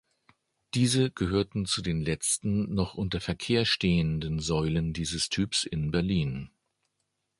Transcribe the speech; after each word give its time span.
Diese 0.73 1.11
gehörten 1.11 1.67
zu 1.67 1.83
den 1.83 2.01
letzten 2.01 2.73
noch 2.73 2.95
unter 2.95 3.21
Verkehr 3.21 3.65
stehenden 3.65 4.39
Säulen 4.39 4.93
dieses 4.93 5.29
Typs 5.29 5.63
in 5.63 5.91
Berlin. 5.91 6.49